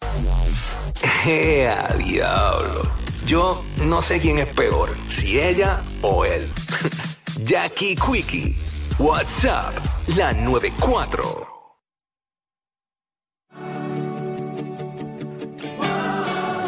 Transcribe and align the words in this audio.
¡Ea, 1.26 1.88
diablo! 1.98 2.90
Yo 3.26 3.62
no 3.84 4.02
sé 4.02 4.20
quién 4.20 4.38
es 4.38 4.46
peor, 4.46 4.90
si 5.08 5.38
ella 5.40 5.82
o 6.02 6.24
él. 6.24 6.50
Jackie 7.44 7.94
Quickie, 7.96 8.56
WhatsApp, 8.98 9.74
la 10.16 10.32
94. 10.32 11.48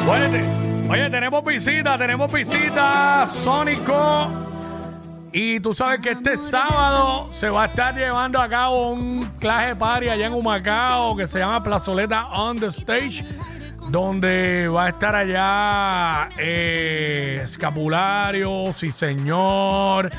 Oye, 0.08 0.88
oye, 0.90 1.10
tenemos 1.10 1.44
visita, 1.44 1.96
tenemos 1.96 2.32
visita, 2.32 3.26
Sónico. 3.26 4.51
Y 5.34 5.60
tú 5.60 5.72
sabes 5.72 6.00
que 6.00 6.10
este 6.10 6.36
sábado 6.36 7.28
se 7.32 7.48
va 7.48 7.62
a 7.62 7.66
estar 7.66 7.94
llevando 7.94 8.38
a 8.38 8.48
cabo 8.50 8.90
un 8.90 9.26
clase 9.40 9.74
party 9.74 10.10
allá 10.10 10.26
en 10.26 10.34
Humacao 10.34 11.16
que 11.16 11.26
se 11.26 11.38
llama 11.38 11.62
Plazoleta 11.64 12.26
on 12.26 12.58
the 12.58 12.66
Stage, 12.66 13.24
donde 13.88 14.68
va 14.68 14.84
a 14.84 14.88
estar 14.90 15.16
allá 15.16 16.28
eh, 16.36 17.40
Escapulario, 17.44 18.72
Sí 18.74 18.92
Señor, 18.92 20.10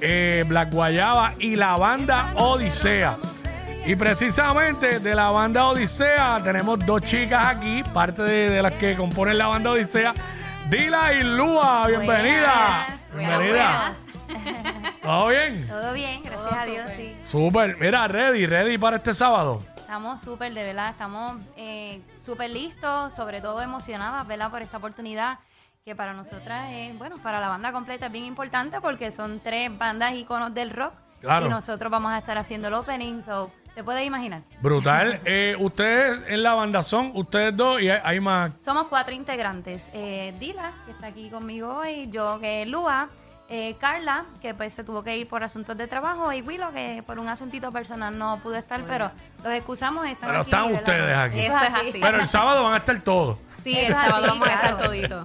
eh, 0.00 0.44
Black 0.48 0.72
Guayaba 0.72 1.34
y 1.38 1.54
la 1.54 1.76
banda 1.76 2.32
Odisea. 2.34 3.18
Y 3.86 3.94
precisamente 3.94 4.98
de 4.98 5.14
la 5.14 5.30
banda 5.30 5.66
Odisea 5.68 6.40
tenemos 6.42 6.80
dos 6.80 7.02
chicas 7.02 7.46
aquí, 7.46 7.84
parte 7.94 8.22
de, 8.22 8.50
de 8.50 8.62
las 8.62 8.72
que 8.72 8.96
componen 8.96 9.38
la 9.38 9.46
banda 9.46 9.70
Odisea. 9.70 10.12
Dila 10.68 11.12
y 11.12 11.22
Lua, 11.22 11.86
bienvenida. 11.86 12.84
Buenas. 13.14 13.38
Bienvenida. 13.38 13.94
¿Todo 15.02 15.28
bien? 15.28 15.66
Todo 15.68 15.92
bien, 15.92 16.22
gracias 16.22 16.52
a 16.52 16.64
Dios, 16.66 16.90
sí. 16.96 17.16
Súper. 17.24 17.76
Mira, 17.78 18.06
ready, 18.08 18.46
ready 18.46 18.78
para 18.78 18.96
este 18.96 19.14
sábado. 19.14 19.62
Estamos 19.76 20.20
súper, 20.20 20.52
de 20.52 20.64
verdad, 20.64 20.90
estamos 20.90 21.38
eh, 21.56 22.00
súper 22.16 22.50
listos, 22.50 23.14
sobre 23.14 23.40
todo 23.40 23.62
emocionadas, 23.62 24.26
¿verdad? 24.26 24.50
Por 24.50 24.62
esta 24.62 24.78
oportunidad 24.78 25.38
que 25.84 25.94
para 25.94 26.12
nosotras, 26.12 26.72
es, 26.72 26.98
bueno, 26.98 27.16
para 27.18 27.38
la 27.38 27.46
banda 27.46 27.70
completa 27.70 28.06
es 28.06 28.12
bien 28.12 28.24
importante 28.24 28.80
porque 28.80 29.12
son 29.12 29.38
tres 29.38 29.70
bandas 29.78 30.14
íconos 30.14 30.52
del 30.52 30.70
rock. 30.70 30.94
Claro. 31.20 31.46
Y 31.46 31.48
nosotros 31.48 31.88
vamos 31.92 32.10
a 32.10 32.18
estar 32.18 32.36
haciendo 32.36 32.66
el 32.66 32.74
opening, 32.74 33.22
so, 33.22 33.52
¿te 33.72 33.84
puedes 33.84 34.04
imaginar? 34.04 34.42
Brutal. 34.60 35.20
Eh, 35.24 35.54
ustedes 35.60 36.20
en 36.26 36.42
la 36.42 36.54
banda 36.54 36.82
son 36.82 37.12
ustedes 37.14 37.56
dos 37.56 37.80
y 37.80 37.88
hay, 37.88 38.00
hay 38.02 38.18
más. 38.18 38.50
Somos 38.60 38.88
cuatro 38.88 39.14
integrantes. 39.14 39.90
Eh, 39.94 40.34
Dila, 40.40 40.72
que 40.84 40.90
está 40.90 41.06
aquí 41.06 41.30
conmigo 41.30 41.76
hoy, 41.76 42.08
yo 42.10 42.40
que 42.40 42.62
es 42.62 42.68
Lua, 42.68 43.08
eh, 43.48 43.76
Carla, 43.78 44.24
que 44.40 44.54
pues 44.54 44.74
se 44.74 44.82
tuvo 44.84 45.02
que 45.02 45.16
ir 45.16 45.28
por 45.28 45.44
asuntos 45.44 45.76
de 45.76 45.86
trabajo, 45.86 46.32
y 46.32 46.42
Willow, 46.42 46.72
que 46.72 47.02
por 47.06 47.18
un 47.18 47.28
asuntito 47.28 47.70
personal 47.72 48.16
no 48.18 48.38
pudo 48.42 48.56
estar, 48.56 48.82
pero 48.84 49.10
los 49.44 49.52
excusamos, 49.52 50.06
están 50.06 50.28
Pero 50.30 50.40
aquí, 50.40 50.50
están 50.50 50.66
¿verdad? 50.72 50.82
ustedes 50.82 51.16
aquí. 51.16 51.40
Eso 51.40 51.56
es 51.56 51.88
así. 51.88 51.98
Pero 52.00 52.20
el 52.20 52.28
sábado 52.28 52.62
van 52.64 52.74
a 52.74 52.76
estar 52.78 53.00
todos. 53.00 53.38
Sí, 53.62 53.76
el 53.78 53.92
sábado 53.94 54.14
así, 54.16 54.26
vamos 54.28 54.48
a 54.48 54.52
estar 54.54 54.70
claro. 54.76 54.86
todito. 54.86 55.24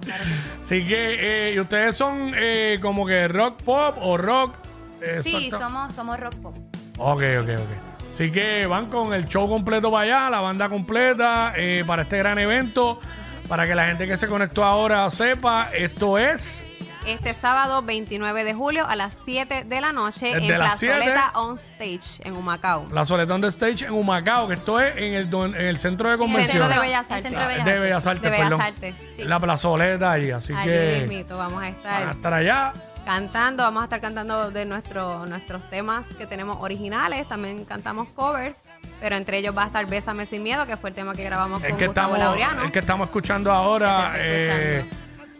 Así 0.64 0.84
que, 0.84 1.48
eh, 1.50 1.54
¿y 1.54 1.60
ustedes 1.60 1.96
son 1.96 2.32
eh, 2.36 2.78
como 2.82 3.06
que 3.06 3.28
rock 3.28 3.62
pop 3.62 3.96
o 4.00 4.16
rock? 4.16 4.54
eh, 5.00 5.20
Sí, 5.22 5.46
exacto? 5.46 5.58
somos, 5.66 5.94
somos 5.94 6.18
rock 6.20 6.34
pop. 6.36 6.56
Ok, 6.98 7.22
ok, 7.40 7.48
ok. 7.58 8.10
Así 8.12 8.30
que 8.30 8.66
van 8.66 8.86
con 8.86 9.14
el 9.14 9.26
show 9.26 9.48
completo 9.48 9.90
para 9.90 10.02
allá, 10.04 10.30
la 10.30 10.40
banda 10.40 10.68
completa, 10.68 11.54
eh, 11.56 11.82
para 11.86 12.02
este 12.02 12.18
gran 12.18 12.38
evento. 12.38 13.00
Para 13.48 13.66
que 13.66 13.74
la 13.74 13.86
gente 13.86 14.06
que 14.06 14.16
se 14.16 14.28
conectó 14.28 14.64
ahora 14.64 15.08
sepa, 15.10 15.70
esto 15.74 16.18
es 16.18 16.66
Este 17.06 17.34
sábado 17.34 17.82
29 17.82 18.44
de 18.44 18.54
julio 18.54 18.86
a 18.88 18.94
las 18.94 19.14
7 19.24 19.64
de 19.64 19.80
la 19.80 19.90
noche 19.92 20.26
Desde 20.34 20.52
en 20.52 20.58
las 20.58 20.78
7. 20.78 20.94
Plazoleta 20.94 21.30
On 21.34 21.54
Stage 21.54 22.22
en 22.28 22.36
Humacao. 22.36 22.86
la 22.92 23.04
Soletón 23.04 23.40
de 23.40 23.48
Stage 23.48 23.86
en 23.86 23.92
Humacao, 23.92 24.46
que 24.46 24.54
esto 24.54 24.78
es 24.78 24.96
en 24.96 25.14
el, 25.14 25.28
don- 25.28 25.54
en 25.56 25.66
el 25.66 25.78
centro 25.80 26.08
de 26.08 26.14
En 26.14 26.20
el 26.20 26.26
convenciones. 26.28 26.52
Centro 26.62 26.68
de 26.80 26.86
Bellas 26.86 27.06
El. 27.10 27.22
Centro 27.22 27.40
de 27.40 27.46
Bellas 27.48 27.64
de 27.64 27.70
Artes, 27.72 27.82
Bellas 27.82 28.06
Artes, 28.06 28.22
De 28.22 28.30
Bellas 28.30 28.44
perdón. 28.48 28.60
Artes, 28.60 28.94
sí. 29.16 29.24
La 29.24 29.40
plazoleta 29.40 30.12
ahí, 30.12 30.30
así 30.30 30.52
Allí 30.52 30.70
que 30.70 30.98
mismito 31.00 31.36
vamos 31.36 31.54
a 31.54 31.56
van 31.56 31.64
a 31.64 31.68
estar 31.70 32.10
estar 32.14 32.34
allá. 32.34 32.72
cantando, 33.04 33.64
vamos 33.64 33.80
a 33.80 33.84
estar 33.84 34.00
cantando 34.00 34.50
de 34.52 34.64
nuestro, 34.64 35.26
nuestros 35.26 35.68
temas 35.70 36.06
que 36.16 36.26
tenemos 36.28 36.58
originales, 36.60 37.26
también 37.28 37.64
cantamos 37.64 38.08
covers, 38.10 38.62
pero 39.00 39.16
entre 39.16 39.38
ellos 39.38 39.56
va 39.58 39.64
a 39.64 39.66
estar 39.66 39.86
Bésame 39.86 40.24
sin 40.24 40.44
miedo, 40.44 40.66
que 40.66 40.76
fue 40.76 40.90
el 40.90 40.94
tema 40.94 41.14
que 41.14 41.24
grabamos 41.24 41.64
El 41.64 41.70
con 41.70 41.78
que, 41.80 41.86
Gustavo 41.88 42.14
estamos, 42.14 42.36
Laureano. 42.38 42.64
el 42.64 42.70
que 42.70 42.78
estamos 42.78 43.08
escuchando 43.08 43.50
ahora 43.50 44.12
Que 44.14 44.18
se 44.20 44.78
eh, 44.78 44.84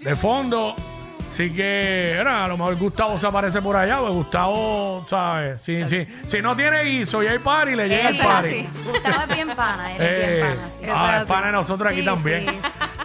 de 0.00 0.17
fondo. 0.17 0.75
Así 1.32 1.50
que, 1.50 2.10
era, 2.10 2.44
a 2.44 2.48
lo 2.48 2.59
mejor 2.59 2.76
Gustavo 2.76 3.16
se 3.19 3.26
aparece 3.26 3.62
por 3.62 3.75
allá, 3.75 3.98
pues 4.00 4.12
Gustavo, 4.12 5.06
¿sabes? 5.09 5.62
Si, 5.62 5.88
si, 5.88 6.06
si 6.26 6.43
no 6.43 6.54
tiene 6.54 6.82
guiso 6.84 7.22
y 7.22 7.26
hay 7.26 7.38
party, 7.38 7.75
le 7.75 7.88
llega 7.88 8.10
el 8.10 8.19
party. 8.19 8.50
sí. 8.50 8.69
Gustavo 8.84 9.22
es 9.22 9.28
bien 9.34 9.48
pana, 9.56 9.93
él 9.97 10.03
es 10.03 10.09
Eh, 10.10 10.34
bien 10.43 10.56
pana. 10.56 10.70
sí. 10.70 10.91
ah, 10.94 11.19
es 11.22 11.26
pana 11.28 11.47
de 11.47 11.53
nosotros 11.53 11.91
aquí 11.91 12.00
Sí, 12.00 12.04
también. 12.06 12.47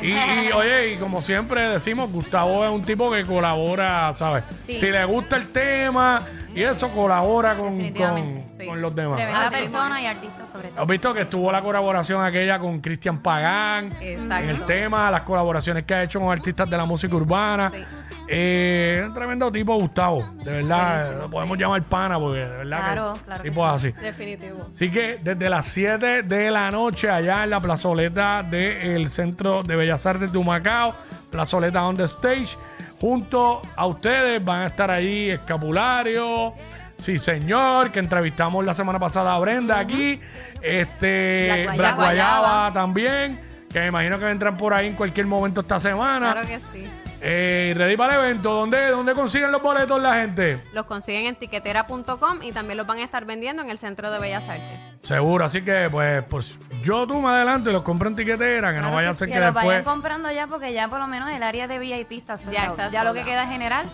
sí, 0.01 0.07
Y, 0.07 0.11
y, 0.11 0.51
oye, 0.51 0.91
y 0.93 0.97
como 0.97 1.21
siempre 1.21 1.61
decimos, 1.69 2.11
Gustavo 2.11 2.65
es 2.65 2.71
un 2.71 2.81
tipo 2.83 3.09
que 3.09 3.23
colabora, 3.25 4.13
¿sabes? 4.13 4.43
Sí. 4.65 4.77
Si 4.77 4.87
le 4.91 5.05
gusta 5.05 5.37
el 5.37 5.47
tema 5.47 6.21
y 6.57 6.63
eso, 6.63 6.89
colabora 6.89 7.51
con, 7.55 7.65
con, 7.65 7.77
Definitivamente, 7.77 8.45
sí. 8.57 8.65
con 8.65 8.81
los 8.81 8.95
demás. 8.95 9.17
Tremenda 9.17 9.45
Así 9.45 9.55
persona 9.55 10.01
y 10.01 10.05
artista 10.07 10.45
sobre 10.47 10.69
todo. 10.69 10.81
¿Has 10.81 10.87
visto 10.87 11.13
que 11.13 11.21
estuvo 11.21 11.51
la 11.51 11.61
colaboración 11.61 12.23
aquella 12.23 12.57
con 12.57 12.81
Cristian 12.81 13.19
Pagán 13.19 13.93
Exacto. 14.01 14.35
en 14.43 14.49
el 14.49 14.65
tema, 14.65 15.11
las 15.11 15.21
colaboraciones 15.21 15.83
que 15.85 15.93
ha 15.93 16.03
hecho 16.03 16.19
con 16.19 16.31
artistas 16.31 16.69
de 16.69 16.77
la 16.77 16.85
música 16.85 17.15
urbana? 17.15 17.71
Sí. 17.71 17.83
Eh, 18.29 19.03
un 19.07 19.13
tremendo 19.13 19.51
tipo, 19.51 19.75
Gustavo. 19.75 20.21
De 20.43 20.51
verdad, 20.51 21.19
lo 21.21 21.29
podemos 21.29 21.57
llamar 21.57 21.81
pana 21.83 22.19
porque 22.19 22.39
de 22.39 22.57
verdad 22.57 22.77
Claro, 22.79 23.13
que 23.13 23.19
claro 23.21 23.43
que 23.43 23.49
tipo 23.49 23.65
así. 23.65 23.91
Definitivo. 23.91 24.65
Así 24.67 24.91
que 24.91 25.17
desde 25.21 25.49
las 25.49 25.65
7 25.67 26.23
de 26.23 26.51
la 26.51 26.69
noche 26.71 27.09
allá 27.09 27.43
en 27.43 27.51
la 27.51 27.61
plazoleta 27.61 28.43
del 28.43 29.09
Centro 29.09 29.63
de 29.63 29.75
Bellas 29.75 30.05
Artes 30.05 30.31
de 30.31 30.37
Humacao, 30.37 30.93
plazoleta 31.29 31.85
on 31.85 31.95
the 31.95 32.03
stage, 32.03 32.57
junto 32.99 33.61
a 33.75 33.85
ustedes. 33.85 34.43
Van 34.43 34.61
a 34.61 34.67
estar 34.67 34.91
ahí 34.91 35.29
Escapulario, 35.29 36.53
sí 36.97 37.17
señor, 37.17 37.91
que 37.91 37.99
entrevistamos 37.99 38.65
la 38.65 38.73
semana 38.73 38.99
pasada 38.99 39.33
a 39.33 39.39
Brenda 39.39 39.79
aquí, 39.79 40.19
este 40.61 41.63
Black 41.65 41.77
Black 41.77 41.95
Guayaba. 41.95 42.39
Guayaba 42.39 42.73
también, 42.73 43.39
que 43.77 43.81
me 43.83 43.87
imagino 43.87 44.19
que 44.19 44.25
vendrán 44.25 44.57
por 44.57 44.73
ahí 44.73 44.87
en 44.87 44.93
cualquier 44.95 45.25
momento 45.25 45.61
esta 45.61 45.79
semana. 45.79 46.31
Claro 46.33 46.47
que 46.47 46.59
sí. 46.59 46.89
Eh, 47.19 47.73
ready 47.75 47.97
para 47.97 48.13
el 48.15 48.25
evento, 48.25 48.53
¿dónde, 48.53 48.89
¿dónde 48.91 49.13
consiguen 49.15 49.51
los 49.51 49.61
boletos 49.61 49.99
la 50.01 50.13
gente? 50.15 50.61
Los 50.73 50.85
consiguen 50.85 51.25
en 51.25 51.35
tiquetera.com 51.35 52.43
y 52.43 52.51
también 52.51 52.77
los 52.77 52.85
van 52.85 52.99
a 52.99 53.03
estar 53.03 53.25
vendiendo 53.25 53.63
en 53.63 53.69
el 53.71 53.77
Centro 53.79 54.11
de 54.11 54.19
Bellas 54.19 54.47
Artes. 54.47 54.79
Seguro, 55.03 55.43
así 55.45 55.63
que 55.63 55.89
pues, 55.89 56.23
pues 56.29 56.55
yo 56.83 57.07
tú 57.07 57.19
más 57.19 57.35
adelante 57.37 57.71
los 57.71 57.81
compro 57.81 58.07
en 58.09 58.15
tiquetera, 58.15 58.71
que 58.73 58.81
no 58.81 58.91
vaya 58.93 59.09
a 59.09 59.11
que 59.13 59.17
ser 59.17 59.27
sí, 59.29 59.33
que, 59.33 59.39
los 59.39 59.47
después. 59.47 59.65
vayan 59.65 59.83
comprando 59.83 60.31
ya 60.31 60.45
porque 60.47 60.71
ya 60.73 60.87
por 60.89 60.99
lo 60.99 61.07
menos 61.07 61.29
el 61.31 61.41
área 61.41 61.67
de 61.67 61.79
VIP 61.79 62.11
está 62.11 62.37
sold 62.37 62.53
Ya 62.55 62.65
out. 62.67 62.79
está 62.79 62.89
Ya 62.91 63.03
lo 63.03 63.09
sold 63.09 63.15
que 63.15 63.21
out. 63.21 63.29
queda 63.29 63.43
es 63.43 63.49
general. 63.49 63.85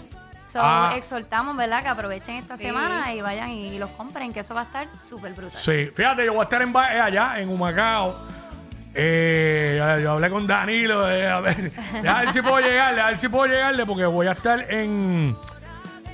So, 0.46 0.60
Ah. 0.62 0.94
exhortamos, 0.98 1.56
¿verdad? 1.56 1.82
Que 1.82 1.88
aprovechen 1.88 2.36
esta 2.36 2.58
Sí. 2.58 2.64
semana 2.64 3.14
y 3.14 3.22
vayan 3.22 3.50
y 3.52 3.80
los 3.80 3.90
compren, 3.92 4.34
que 4.34 4.42
eso 4.42 4.54
va 4.54 4.62
a 4.62 4.66
estar 4.66 4.88
súper 5.02 5.32
brutal. 5.34 5.58
Sí, 5.60 5.90
fíjate, 5.96 6.26
yo 6.26 6.34
voy 6.34 6.42
a 6.42 6.44
estar 6.44 6.62
en, 6.62 6.74
ba- 6.74 6.94
eh, 6.94 7.00
allá, 7.00 7.40
en 7.40 7.48
Humacao. 7.48 8.20
Eh, 8.96 10.00
yo- 10.02 10.12
hablé 10.12 10.30
con 10.30 10.46
Danilo, 10.46 11.10
eh, 11.10 11.28
a, 11.28 11.40
ver, 11.40 11.72
a 12.08 12.20
ver 12.22 12.34
si 12.34 12.42
puedo 12.42 12.60
llegarle, 12.60 13.02
a 13.02 13.08
ver 13.08 13.18
si 13.18 13.28
puedo 13.28 13.48
llegarle, 13.48 13.86
porque 13.86 14.06
voy 14.06 14.28
a 14.28 14.34
estar 14.34 14.72
en 14.72 15.36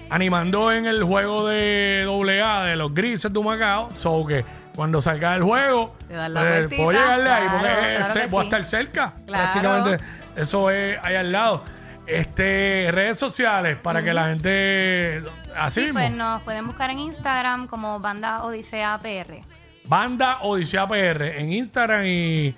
animando 0.10 0.72
en 0.72 0.86
el 0.88 1.04
juego 1.04 1.48
de 1.48 2.06
AA 2.42 2.64
de 2.66 2.76
los 2.76 2.94
grises 2.94 3.32
de 3.32 3.40
Humacao. 3.40 3.90
So 3.98 4.26
que 4.26 4.44
cuando 4.76 5.02
salga 5.02 5.36
el 5.36 5.44
juego, 5.44 5.96
la 6.10 6.30
pues, 6.42 6.68
puedo 6.68 6.92
llegarle 6.92 7.30
ahí, 7.30 7.48
porque 7.50 7.68
claro 7.68 8.30
voy 8.30 8.42
a 8.42 8.44
estar 8.46 8.66
cerca. 8.66 9.14
Claro. 9.26 9.52
Prácticamente, 9.52 10.04
eso 10.38 10.72
es 10.72 10.98
ahí 11.04 11.16
al 11.16 11.32
lado. 11.32 11.64
Este, 12.08 12.88
redes 12.92 13.20
sociales 13.20 13.78
para 13.78 14.02
que 14.02 14.14
la 14.16 14.30
gente 14.30 15.22
así 15.56 15.82
Sí, 15.82 15.86
mismo. 15.88 16.00
pues 16.00 16.12
nos 16.12 16.42
pueden 16.42 16.66
buscar 16.66 16.90
en 16.90 17.00
Instagram 17.00 17.68
como 17.68 18.00
Banda 18.00 18.42
Odisea 18.44 18.98
PR. 19.00 19.42
Banda 19.84 20.38
Odisea 20.42 20.88
PR 20.88 21.38
en 21.40 21.54
Instagram 21.54 22.06
y, 22.06 22.56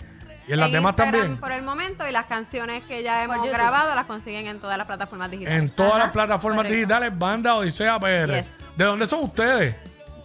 y 0.51 0.53
en 0.53 0.59
las 0.59 0.71
demás 0.71 0.91
Instagram 0.91 1.21
también. 1.21 1.39
por 1.39 1.51
el 1.51 1.63
momento 1.63 2.07
y 2.07 2.11
las 2.11 2.25
canciones 2.25 2.83
que 2.83 3.03
ya 3.03 3.23
hemos 3.23 3.37
YouTube. 3.37 3.51
grabado 3.53 3.95
las 3.95 4.05
consiguen 4.05 4.47
en 4.47 4.59
todas 4.59 4.77
las 4.77 4.85
plataformas 4.87 5.31
digitales. 5.31 5.59
En 5.59 5.69
todas 5.69 5.93
Ajá, 5.93 5.99
las 6.03 6.11
plataformas 6.11 6.57
correcto. 6.57 6.75
digitales, 6.75 7.17
Banda 7.17 7.55
Odisea 7.55 7.99
PR. 7.99 8.27
Yes. 8.35 8.45
¿De 8.75 8.85
dónde 8.85 9.07
son 9.07 9.23
ustedes? 9.23 9.75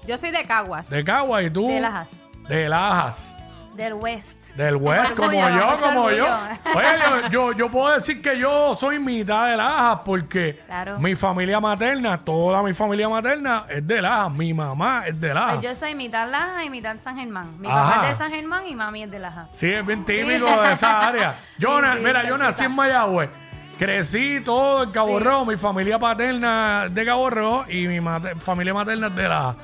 Yo 0.06 0.16
soy 0.16 0.30
de 0.30 0.44
Caguas. 0.44 0.90
De 0.90 1.04
Cagua 1.04 1.42
y 1.42 1.50
tú. 1.50 1.68
De 1.68 1.80
Lajas. 1.80 2.10
De 2.48 2.68
Lajas. 2.68 3.35
Del 3.76 3.94
West. 3.94 4.54
Del 4.56 4.76
West, 4.76 5.12
Orgullo, 5.18 5.28
como 5.40 5.50
yo, 5.50 5.76
como 5.80 6.10
yo. 6.10 6.26
Oye, 6.74 6.86
yo, 6.98 7.28
yo, 7.30 7.52
yo 7.52 7.70
puedo 7.70 7.94
decir 7.94 8.22
que 8.22 8.38
yo 8.38 8.74
soy 8.74 8.98
mitad 8.98 9.48
de 9.50 9.56
Lajas 9.56 10.00
porque 10.04 10.60
Claro. 10.66 10.98
mi 10.98 11.14
familia 11.14 11.60
materna, 11.60 12.16
toda 12.18 12.62
mi 12.62 12.72
familia 12.72 13.08
materna 13.08 13.64
es 13.68 13.86
de 13.86 14.00
Lajas. 14.00 14.32
Mi 14.32 14.54
mamá 14.54 15.04
es 15.06 15.20
de 15.20 15.34
Lajas. 15.34 15.56
Pues 15.58 15.64
yo 15.64 15.74
soy 15.74 15.94
mitad 15.94 16.28
Laja 16.30 16.64
y 16.64 16.70
mitad 16.70 16.96
San 17.00 17.16
Germán. 17.16 17.60
Mi 17.60 17.68
Ajá. 17.68 17.82
papá 17.94 18.02
es 18.04 18.08
de 18.10 18.14
San 18.24 18.30
Germán 18.30 18.66
y 18.66 18.74
mami 18.74 19.02
es 19.02 19.10
de 19.10 19.18
Laja. 19.18 19.48
Sí, 19.54 19.70
es 19.70 19.84
bien 19.86 20.04
típico 20.04 20.46
de 20.62 20.72
esa 20.72 21.06
área. 21.06 21.34
Yo, 21.58 21.80
na- 21.80 21.94
sí, 21.96 22.00
mira, 22.04 22.26
yo 22.26 22.36
nací 22.38 22.64
en 22.64 22.74
Mayagüez. 22.74 23.30
Crecí 23.78 24.40
todo 24.42 24.84
en 24.84 24.90
Cabo 24.90 25.18
Sí. 25.18 25.24
Rojo, 25.24 25.44
mi 25.44 25.56
familia 25.56 25.98
paterna 25.98 26.86
de 26.90 27.04
Cabo 27.04 27.28
Rojo 27.28 27.64
y 27.70 27.86
mi 27.86 28.00
mate- 28.00 28.34
familia 28.36 28.72
materna 28.72 29.08
es 29.08 29.14
de 29.14 29.28
la... 29.28 29.54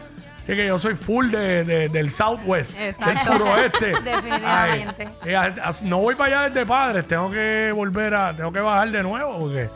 Así 0.42 0.54
que 0.56 0.66
yo 0.66 0.78
soy 0.78 0.94
full 0.96 1.30
de, 1.30 1.64
de- 1.64 1.88
del 1.88 2.10
Southwest, 2.10 2.76
del 2.76 2.88
Exacto. 2.90 3.32
suroeste. 3.32 3.86
Definitivamente. 4.04 5.08
Ay, 5.22 5.34
a- 5.34 5.42
a- 5.68 5.72
no 5.84 5.98
voy 5.98 6.14
para 6.16 6.40
allá 6.40 6.48
desde 6.50 6.66
padres, 6.66 7.06
tengo 7.06 7.30
que 7.30 7.70
volver 7.74 8.14
a... 8.14 8.32
Tengo 8.32 8.52
que 8.52 8.60
bajar 8.60 8.90
de 8.90 9.02
nuevo 9.02 9.38
porque 9.38 9.68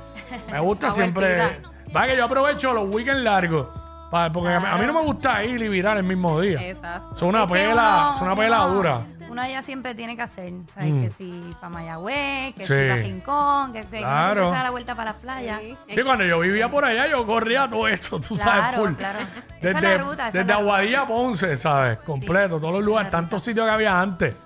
me 0.50 0.60
gusta 0.60 0.90
siempre... 0.92 1.36
vueltita. 1.36 1.70
Va 1.96 2.06
que 2.06 2.16
yo 2.16 2.24
aprovecho 2.24 2.72
los 2.72 2.92
weekends 2.92 3.22
largos. 3.22 3.68
pa- 4.10 4.30
porque 4.32 4.52
a 4.54 4.58
mí- 4.60 4.66
a 4.68 4.76
mí 4.76 4.86
no 4.86 4.92
me 4.94 5.02
gusta 5.02 5.44
ir 5.44 5.62
y 5.62 5.68
virar 5.68 5.96
el 5.98 6.04
mismo 6.04 6.40
día. 6.40 6.60
Exacto. 6.68 7.14
Es 7.14 7.22
una 7.22 7.42
Es 7.44 7.46
que 7.46 7.52
pela, 7.52 7.72
uno- 8.08 8.16
es 8.16 8.22
una 8.22 8.36
pela 8.36 8.62
uno- 8.66 8.74
dura. 8.74 9.00
Uno 9.28 9.46
ya 9.46 9.60
siempre 9.62 9.94
tiene 9.94 10.16
que 10.16 10.22
hacer, 10.22 10.52
¿sabes? 10.74 10.92
Mm. 10.92 11.00
Que 11.00 11.10
si 11.10 11.50
para 11.60 11.70
Mayagüez, 11.70 12.54
que 12.54 12.66
Sí. 12.66 12.74
si 12.74 12.88
para 12.88 12.96
Rincón, 12.96 13.72
que 13.72 13.82
si 13.82 13.90
que 13.90 13.98
Claro. 13.98 14.32
siempre 14.34 14.48
se 14.50 14.56
da 14.56 14.62
la 14.62 14.70
vuelta 14.70 14.94
para 14.94 15.10
las 15.12 15.20
playas. 15.20 15.60
Sí. 15.60 15.76
Sí, 15.94 16.02
cuando 16.02 16.24
yo 16.24 16.38
vivía 16.40 16.70
por 16.70 16.84
allá, 16.84 17.06
yo 17.08 17.26
corría 17.26 17.68
todo 17.68 17.88
eso, 17.88 18.18
tú 18.20 18.34
sabes, 18.36 18.60
Claro, 18.68 18.78
full. 18.84 18.92
claro. 18.94 19.18
Esa 19.20 19.30
Desde, 19.60 19.78
es 19.78 19.82
la 19.82 19.98
ruta, 19.98 20.12
esa 20.14 20.26
es 20.28 20.32
desde 20.34 20.46
la. 20.48 20.54
Aguadilla 20.56 21.00
a 21.02 21.06
Ponce, 21.06 21.56
¿sabes? 21.56 21.98
Completo, 21.98 22.58
todos 22.60 22.62
los 22.62 22.72
esa 22.72 22.78
es 22.80 22.84
lugares, 22.86 23.10
tantos 23.10 23.42
sitios 23.42 23.66
que 23.66 23.72
había 23.72 24.00
antes. 24.00 24.36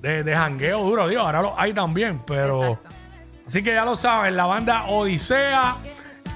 De, 0.00 0.22
de 0.22 0.36
jangueo 0.36 0.82
duro, 0.84 1.08
digo, 1.08 1.22
ahora 1.22 1.42
los 1.42 1.52
hay 1.56 1.72
también, 1.72 2.20
pero... 2.26 2.64
Exacto. 2.74 2.88
Así 3.48 3.62
que 3.64 3.72
ya 3.74 3.84
lo 3.84 3.96
saben, 3.96 4.36
la 4.36 4.44
banda 4.44 4.84
Odisea, 4.84 5.76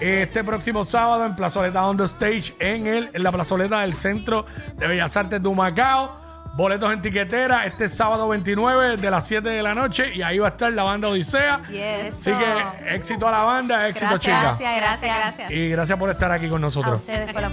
este 0.00 0.42
próximo 0.42 0.84
sábado 0.86 1.26
en 1.26 1.36
Plazoleta 1.36 1.84
On 1.86 1.96
The 1.96 2.04
Stage, 2.04 2.54
en, 2.58 2.86
el, 2.86 3.10
en 3.12 3.22
la 3.22 3.30
plazoleta 3.30 3.80
del 3.80 3.94
Centro 3.94 4.46
de 4.78 4.86
Bellas 4.88 5.14
Artes 5.16 5.42
de 5.42 5.46
Humacao. 5.48 6.21
Boletos 6.54 6.92
en 6.92 7.00
tiquetera 7.00 7.64
este 7.64 7.88
sábado 7.88 8.28
29 8.28 8.98
de 8.98 9.10
las 9.10 9.26
7 9.26 9.48
de 9.48 9.62
la 9.62 9.74
noche 9.74 10.14
y 10.14 10.20
ahí 10.22 10.38
va 10.38 10.48
a 10.48 10.50
estar 10.50 10.70
la 10.72 10.82
banda 10.82 11.08
Odisea. 11.08 11.62
Yes. 11.70 12.14
Así 12.14 12.30
que 12.30 12.94
éxito 12.94 13.26
a 13.26 13.30
la 13.30 13.42
banda, 13.42 13.88
éxito 13.88 14.10
Gracias, 14.10 14.20
chicas. 14.20 14.58
gracias, 14.58 14.76
gracias, 14.76 15.16
gracias. 15.16 15.50
Y 15.50 15.68
gracias 15.70 15.98
por 15.98 16.10
estar 16.10 16.30
aquí 16.30 16.48
con 16.50 16.58
A 16.58 16.66
nosotros. 16.66 16.98
ustedes 16.98 17.32
por 17.32 17.40
la 17.40 17.48